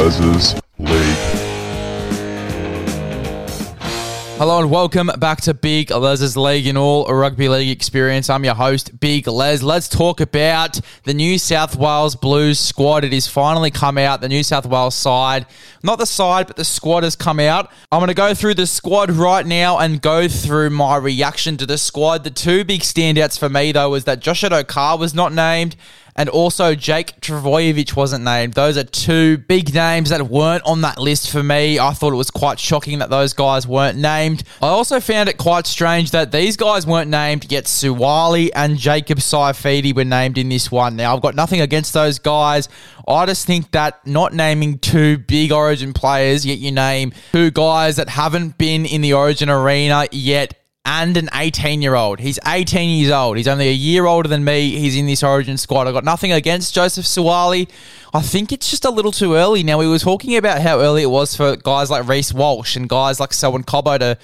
[0.00, 0.62] League.
[4.38, 8.30] Hello and welcome back to Big Les's League and all rugby league experience.
[8.30, 9.60] I'm your host, Big Les.
[9.60, 13.04] Let's talk about the New South Wales Blues squad.
[13.04, 14.22] It has finally come out.
[14.22, 15.44] The New South Wales side,
[15.82, 17.70] not the side, but the squad has come out.
[17.92, 21.66] I'm going to go through the squad right now and go through my reaction to
[21.66, 22.24] the squad.
[22.24, 25.76] The two big standouts for me, though, was that Josh Addo-Carr was not named
[26.20, 28.52] and also Jake Trbojevic wasn't named.
[28.52, 31.78] Those are two big names that weren't on that list for me.
[31.78, 34.42] I thought it was quite shocking that those guys weren't named.
[34.60, 39.16] I also found it quite strange that these guys weren't named, yet Suaalii and Jacob
[39.16, 40.94] Saifiti were named in this one.
[40.94, 42.68] Now, I've got nothing against those guys.
[43.08, 47.96] I just think that not naming two big Origin players, yet you name two guys
[47.96, 52.20] that haven't been in the Origin arena yet and an 18 year old.
[52.20, 53.36] He's 18 years old.
[53.36, 54.78] He's only a year older than me.
[54.78, 55.86] He's in this Origin squad.
[55.86, 57.68] I've got nothing against Joseph Suaalii.
[58.14, 59.62] I think it's just a little too early.
[59.62, 62.88] Now, we were talking about how early it was for guys like Reece Walsh and
[62.88, 64.18] guys like Selwyn Cobbo to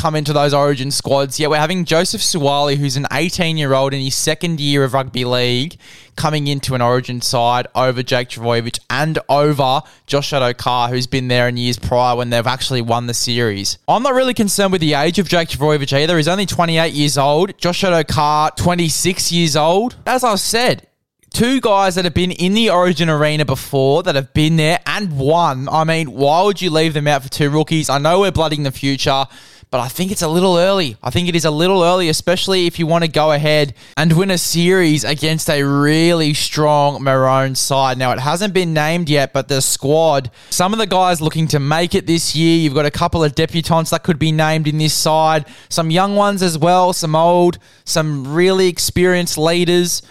[0.00, 1.38] come into those Origin squads.
[1.38, 4.94] Yeah, we're having Joseph Suaalii, who's an 18 year old in his second year of
[4.94, 5.76] rugby league,
[6.16, 11.48] coming into an Origin side over Jake Trbojevic and over Josh Addo-Carr, who's been there
[11.48, 13.76] in years prior when they've actually won the series.
[13.86, 16.16] I'm not really concerned with the age of Jake Trbojevic either.
[16.16, 17.58] He's only 28 years old.
[17.58, 19.96] Josh Addo-Carr, 26 years old.
[20.06, 20.86] As I've said,
[21.28, 25.18] two guys that have been in the Origin arena before, that have been there and
[25.18, 25.68] won.
[25.68, 27.90] I mean, why would you leave them out for two rookies?
[27.90, 29.26] I know we're blooding the future
[29.70, 30.96] but I think it's a little early.
[31.00, 34.12] I think it is a little early, especially if you want to go ahead and
[34.16, 37.96] win a series against a really strong Maroon side.
[37.96, 41.60] Now, it hasn't been named yet, but the squad, some of the guys looking to
[41.60, 44.78] make it this year, you've got a couple of debutants that could be named in
[44.78, 50.02] this side, some young ones as well, some old, some really experienced leaders.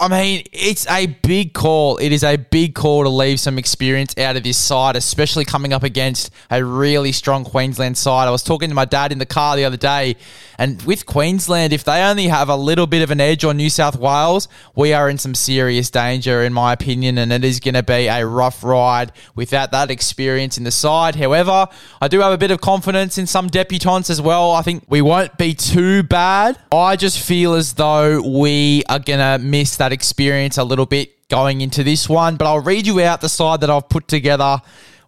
[0.00, 1.96] I mean, it's a big call.
[1.96, 5.72] It is a big call to leave some experience out of this side, especially coming
[5.72, 8.28] up against a really strong Queensland side.
[8.28, 10.14] I was talking to my dad in the car the other day,
[10.56, 13.70] and with Queensland, if they only have a little bit of an edge on New
[13.70, 17.74] South Wales, we are in some serious danger, in my opinion, and it is going
[17.74, 21.16] to be a rough ride without that experience in the side.
[21.16, 21.66] However,
[22.00, 24.52] I do have a bit of confidence in some debutants as well.
[24.52, 26.56] I think we won't be too bad.
[26.70, 30.84] I just feel as though we are going to miss that that experience a little
[30.84, 32.36] bit going into this one.
[32.36, 34.60] But I'll read you out the side that I've put together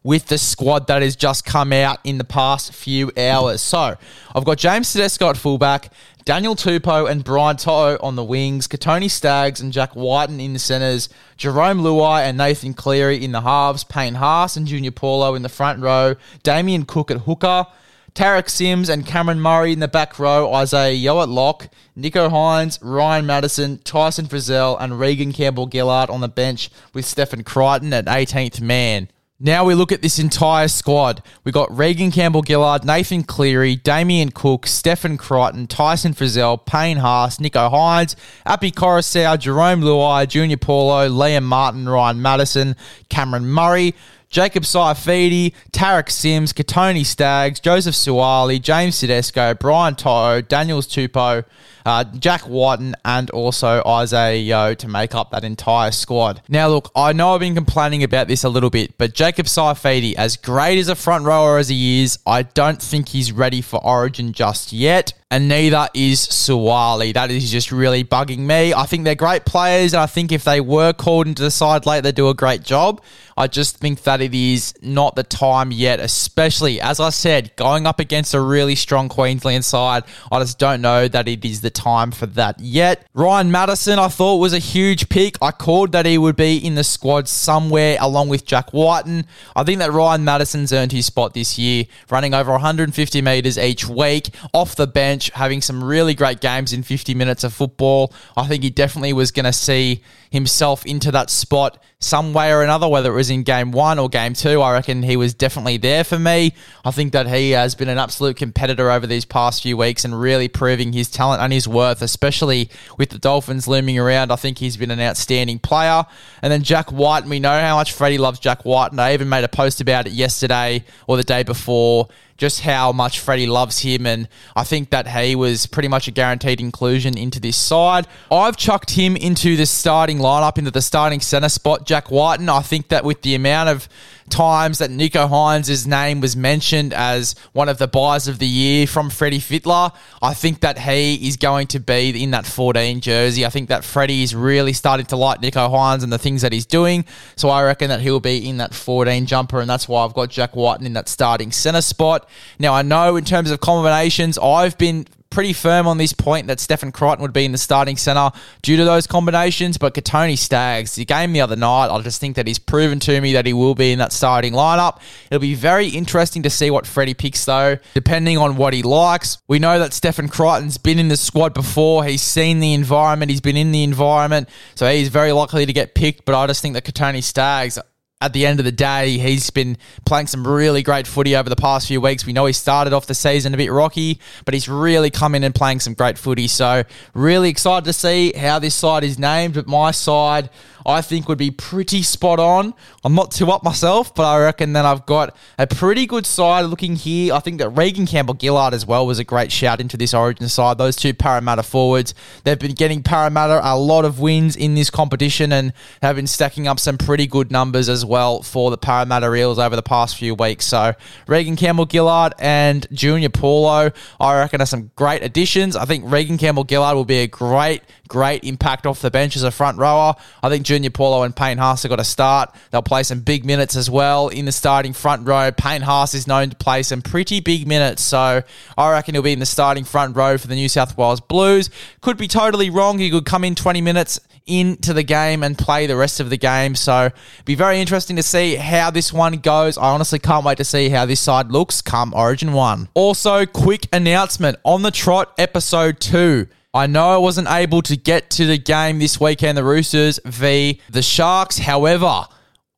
[0.03, 3.61] with the squad that has just come out in the past few hours.
[3.61, 3.97] So
[4.35, 5.93] I've got James Tedesco at fullback,
[6.25, 10.59] Daniel Tupou and Brian To'o on the wings, Kotoni Staggs and Jack Wighton in the
[10.59, 15.43] centres, Jerome Luai and Nathan Cleary in the halves, Payne Haas and Junior Paulo in
[15.43, 17.67] the front row, Damien Cook at hooker,
[18.15, 23.26] Tariq Sims and Cameron Murray in the back row, Isaah at lock, Nicho Hynes, Ryan
[23.26, 28.60] Matterson, Tyson Frizell, and Reagan Campbell Gillard on the bench with Stephen Crichton at 18th
[28.60, 29.09] man.
[29.43, 31.22] Now we look at this entire squad.
[31.44, 37.38] We've got Reagan Campbell Gillard, Nathan Cleary, Damien Cook, Stephen Crichton, Tyson Frizell, Payne Haas,
[37.38, 42.77] Nicho Hynes, Api Koroisau, Jerome Luai, Junior Paulo, Liam Martin, Ryan Matterson,
[43.09, 43.94] Cameron Murray,
[44.31, 51.45] Jacob Saifiti, Tariq Sims, Kotoni Staggs, Joseph Suaalii, James Tedesco, Brian To'o, Daniels Tupou,
[51.85, 56.43] uh, Jack Wighton, and also Isaah Yeo to make up that entire squad.
[56.49, 60.15] Now, look, I know I've been complaining about this a little bit, but Jacob Saifiti,
[60.15, 63.85] as great as a front rower as he is, I don't think he's ready for
[63.85, 67.15] Origin just yet and neither is Suaalii.
[67.15, 68.75] That is just really bugging me.
[68.75, 71.87] I think they're great players, and I think if they were called into the side
[71.87, 73.01] late, they do a great job.
[73.37, 77.87] I just think that it is not the time yet, especially, as I said, going
[77.87, 80.05] up against a really strong Queensland side.
[80.31, 83.07] I just don't know that it is the time for that yet.
[83.15, 85.37] Ryan Matterson, I thought was a huge pick.
[85.43, 89.27] I called that he would be in the squad somewhere along with Jack Wighton.
[89.57, 93.87] I think that Ryan Matterson's earned his spot this year, running over 150 metres each
[93.87, 98.13] week off the bench, having some really great games in 50 minutes of football.
[98.37, 102.63] I think he definitely was going to see himself into that spot some way or
[102.63, 104.60] another, whether it was in game one or game two.
[104.60, 106.54] I reckon he was definitely there for me.
[106.84, 110.21] I think that he has been an absolute competitor over these past few weeks and
[110.21, 114.30] really proving his talent and his worth, especially with the Dolphins looming around.
[114.30, 116.04] I think he's been an outstanding player.
[116.42, 119.28] And then Jack Wighton, we know how much Freddie loves Jack Wighton, and I even
[119.28, 122.09] made a post about it yesterday or the day before
[122.41, 124.07] just how much Freddie loves him.
[124.07, 124.27] And
[124.57, 128.09] I think that he was pretty much a guaranteed inclusion into this side.
[128.33, 132.48] I've chucked him into the starting lineup, into the starting centre spot, Jack Wighton.
[132.48, 133.89] I think that with the amount of
[134.30, 138.86] times that Nicho Hynes' name was mentioned as one of the buys of the year
[138.86, 139.94] from Freddie Fittler.
[140.22, 143.44] I think that he is going to be in that 14 jersey.
[143.44, 146.53] I think that Freddie is really starting to like Nicho Hynes and the things that
[146.53, 147.04] he's doing.
[147.36, 150.30] So I reckon that he'll be in that 14 jumper, and that's why I've got
[150.30, 152.28] Jack Wighton in that starting centre spot.
[152.59, 156.59] Now, I know in terms of combinations, I've been pretty firm on this point that
[156.59, 158.30] Stephen Crichton would be in the starting centre
[158.62, 159.78] due to those combinations.
[159.78, 163.21] But Kotoni Staggs, the game the other night, I just think that he's proven to
[163.21, 165.00] me that he will be in that starting lineup.
[165.30, 169.38] It'll be very interesting to see what Freddie picks, though, depending on what he likes.
[169.47, 172.04] We know that Stephen Crichton's been in the squad before.
[172.04, 173.30] He's seen the environment.
[173.30, 174.48] He's been in the environment.
[174.74, 176.24] So he's very likely to get picked.
[176.24, 177.78] But I just think that Kotoni Staggs,
[178.22, 181.57] at the end of the day, he's been playing some really great footy over the
[181.57, 182.27] past few weeks.
[182.27, 185.43] We know he started off the season a bit rocky, but he's really come in
[185.43, 186.47] and playing some great footy.
[186.47, 186.84] So,
[187.15, 189.55] really excited to see how this side is named.
[189.55, 190.51] But my side,
[190.84, 192.75] I think would be pretty spot on.
[193.05, 196.66] I'm not too up myself, but I reckon that I've got a pretty good side
[196.66, 197.33] looking here.
[197.33, 200.47] I think that Reagan Campbell Gillard as well was a great shout into this Origin
[200.51, 200.77] side.
[200.77, 202.15] Those two Parramatta forwards,
[202.45, 206.69] they've been getting Parramatta a lot of wins in this competition and have been stacking
[206.69, 208.09] up some pretty good numbers as well
[208.45, 210.66] for the Parramatta Eels over the past few weeks.
[210.66, 210.95] So
[211.27, 215.77] Reagan Campbell Gillard and Junior Paulo, I reckon are some great additions.
[215.77, 219.42] I think Reagan Campbell Gillard will be a great great impact off the bench as
[219.42, 220.15] a front rower.
[220.42, 222.54] I think Junior Paulo and Payne Haas have got to start.
[222.71, 225.51] They'll play some big minutes as well in the starting front row.
[225.53, 228.42] Payne Haas is known to play some pretty big minutes, so
[228.77, 231.71] I reckon he'll be in the starting front row for the New South Wales Blues.
[232.03, 232.98] Could be totally wrong.
[232.98, 236.36] He could come in 20 minutes into the game and play the rest of the
[236.36, 236.74] game.
[236.74, 237.10] So
[237.45, 239.78] be very interesting to see how this one goes.
[239.78, 242.89] I honestly can't wait to see how this side looks come Origin 1.
[242.95, 246.48] Also, quick announcement on the trot episode 2.
[246.72, 250.81] I know I wasn't able to get to the game this weekend, the Roosters v
[250.89, 251.59] the Sharks.
[251.59, 252.27] However,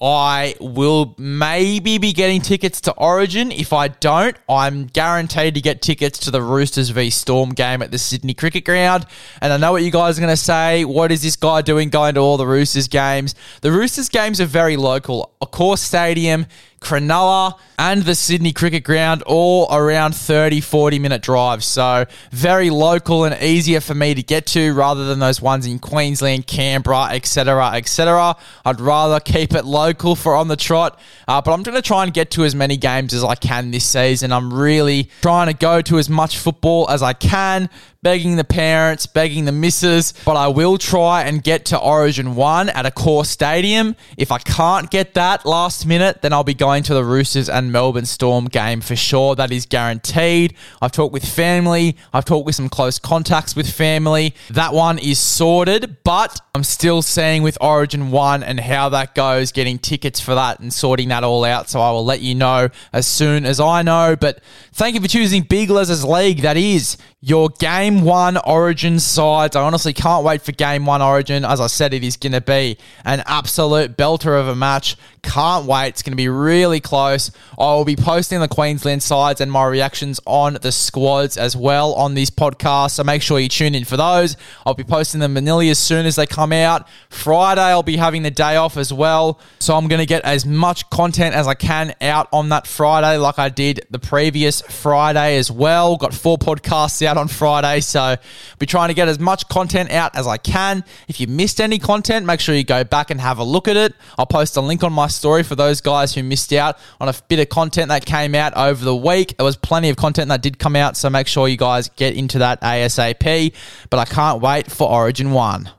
[0.00, 3.52] I will maybe be getting tickets to Origin.
[3.52, 7.90] If I don't, I'm guaranteed to get tickets to the Roosters v Storm game at
[7.90, 9.04] the Sydney Cricket Ground.
[9.42, 10.86] And I know what you guys are going to say.
[10.86, 13.34] What is this guy doing going to all the Roosters games?
[13.60, 15.34] The Roosters games are very local.
[15.42, 16.46] Accor Stadium
[16.82, 21.64] Cronulla, and the Sydney Cricket Ground, all around 30, 40 minute drives.
[21.64, 25.78] So very local and easier for me to get to rather than those ones in
[25.78, 28.36] Queensland, Canberra, etc., etc.
[28.64, 31.00] I'd rather keep it local for on the trot.
[31.26, 33.70] Uh, but I'm going to try and get to as many games as I can
[33.70, 34.32] this season.
[34.32, 37.70] I'm really trying to go to as much football as I can
[38.02, 42.68] begging the parents, begging the missus, but I will try and get to Origin 1
[42.70, 43.94] at Accor Stadium.
[44.16, 47.70] If I can't get that last minute, then I'll be going to the Roosters and
[47.70, 49.36] Melbourne Storm game for sure.
[49.36, 50.54] That is guaranteed.
[50.80, 54.34] I've talked with family, I've talked with some close contacts with family.
[54.50, 59.52] That one is sorted, but I'm still seeing with Origin 1 and how that goes,
[59.52, 61.70] getting tickets for that and sorting that all out.
[61.70, 64.16] So I will let you know as soon as I know.
[64.20, 64.40] But
[64.72, 66.40] thank you for choosing Big Les's League.
[66.40, 69.54] That is your game one origin sides.
[69.54, 71.44] I honestly can't wait for game one origin.
[71.44, 74.96] As I said, it is going to be an absolute belter of a match.
[75.22, 75.88] Can't wait.
[75.90, 77.30] It's going to be really close.
[77.56, 81.94] I will be posting the Queensland sides and my reactions on the squads as well
[81.94, 82.92] on this podcast.
[82.92, 84.36] So make sure you tune in for those.
[84.66, 86.88] I'll be posting them Manila as soon as they come out.
[87.08, 89.38] Friday, I'll be having the day off as well.
[89.60, 93.16] So I'm going to get as much content as I can out on that Friday,
[93.16, 95.96] like I did the previous Friday as well.
[95.96, 97.80] Got four podcasts out out on Friday.
[97.80, 98.18] So I'll
[98.58, 100.84] be trying to get as much content out as I can.
[101.08, 103.76] If you missed any content, make sure you go back and have a look at
[103.76, 103.94] it.
[104.18, 107.14] I'll post a link on my story for those guys who missed out on a
[107.28, 109.36] bit of content that came out over the week.
[109.36, 112.16] There was plenty of content that did come out, so make sure you guys get
[112.16, 113.54] into that ASAP.
[113.90, 115.70] But I can't wait for Origin 1.